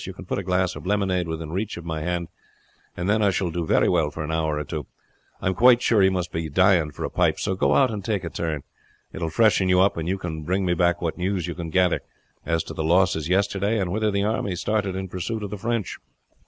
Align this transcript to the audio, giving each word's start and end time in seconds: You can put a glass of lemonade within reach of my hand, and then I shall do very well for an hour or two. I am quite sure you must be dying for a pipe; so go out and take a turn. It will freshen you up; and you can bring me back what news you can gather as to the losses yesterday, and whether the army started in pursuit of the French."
You 0.07 0.13
can 0.13 0.25
put 0.25 0.39
a 0.39 0.43
glass 0.43 0.75
of 0.75 0.87
lemonade 0.87 1.27
within 1.27 1.51
reach 1.51 1.77
of 1.77 1.85
my 1.85 2.01
hand, 2.01 2.27
and 2.97 3.07
then 3.07 3.21
I 3.21 3.29
shall 3.29 3.51
do 3.51 3.67
very 3.67 3.87
well 3.87 4.09
for 4.09 4.23
an 4.23 4.31
hour 4.31 4.57
or 4.57 4.63
two. 4.63 4.87
I 5.39 5.45
am 5.45 5.53
quite 5.53 5.79
sure 5.79 6.01
you 6.01 6.09
must 6.09 6.31
be 6.31 6.49
dying 6.49 6.89
for 6.89 7.03
a 7.03 7.09
pipe; 7.11 7.37
so 7.39 7.53
go 7.53 7.75
out 7.75 7.91
and 7.91 8.03
take 8.03 8.23
a 8.23 8.31
turn. 8.31 8.63
It 9.13 9.21
will 9.21 9.29
freshen 9.29 9.69
you 9.69 9.79
up; 9.79 9.97
and 9.97 10.09
you 10.09 10.17
can 10.17 10.41
bring 10.41 10.65
me 10.65 10.73
back 10.73 11.03
what 11.03 11.19
news 11.19 11.45
you 11.45 11.53
can 11.53 11.69
gather 11.69 12.01
as 12.47 12.63
to 12.63 12.73
the 12.73 12.83
losses 12.83 13.29
yesterday, 13.29 13.77
and 13.79 13.91
whether 13.91 14.09
the 14.09 14.23
army 14.23 14.55
started 14.55 14.95
in 14.95 15.07
pursuit 15.07 15.43
of 15.43 15.51
the 15.51 15.57
French." 15.59 15.99